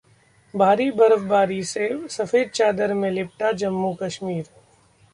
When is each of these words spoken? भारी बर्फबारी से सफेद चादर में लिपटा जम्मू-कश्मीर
भारी 0.53 0.89
बर्फबारी 0.91 1.61
से 1.63 1.89
सफेद 2.09 2.49
चादर 2.49 2.93
में 2.93 3.09
लिपटा 3.11 3.51
जम्मू-कश्मीर 3.53 4.45